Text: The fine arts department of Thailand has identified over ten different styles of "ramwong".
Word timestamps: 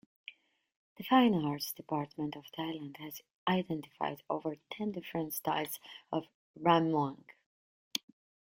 The 0.97 1.03
fine 1.03 1.35
arts 1.35 1.71
department 1.71 2.35
of 2.35 2.45
Thailand 2.57 2.97
has 2.97 3.21
identified 3.47 4.23
over 4.31 4.55
ten 4.71 4.91
different 4.91 5.35
styles 5.35 5.79
of 6.11 6.25
"ramwong". 6.59 7.23